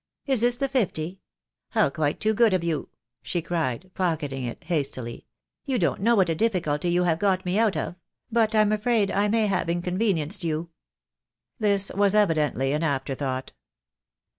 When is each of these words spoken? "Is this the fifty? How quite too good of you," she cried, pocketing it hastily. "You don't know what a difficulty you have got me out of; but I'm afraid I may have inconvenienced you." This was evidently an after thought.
"Is 0.25 0.41
this 0.41 0.57
the 0.57 0.67
fifty? 0.67 1.19
How 1.73 1.91
quite 1.91 2.19
too 2.19 2.33
good 2.33 2.55
of 2.55 2.63
you," 2.63 2.89
she 3.21 3.39
cried, 3.39 3.91
pocketing 3.93 4.45
it 4.45 4.63
hastily. 4.63 5.27
"You 5.63 5.77
don't 5.77 6.01
know 6.01 6.15
what 6.15 6.31
a 6.31 6.33
difficulty 6.33 6.89
you 6.89 7.03
have 7.03 7.19
got 7.19 7.45
me 7.45 7.59
out 7.59 7.77
of; 7.77 7.93
but 8.31 8.55
I'm 8.55 8.71
afraid 8.71 9.11
I 9.11 9.27
may 9.27 9.45
have 9.45 9.69
inconvenienced 9.69 10.43
you." 10.43 10.71
This 11.59 11.91
was 11.91 12.15
evidently 12.15 12.71
an 12.71 12.81
after 12.81 13.13
thought. 13.13 13.51